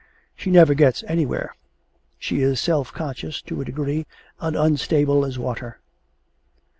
[0.35, 1.53] She never gets anywhere.
[2.17, 4.07] She is self conscious to a degree
[4.39, 5.79] and unstable as water.